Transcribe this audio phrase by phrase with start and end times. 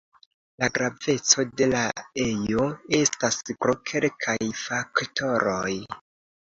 [0.61, 1.83] La graveco de la
[2.25, 2.67] ejo
[3.03, 5.81] estas pro kelkaj faktoroj.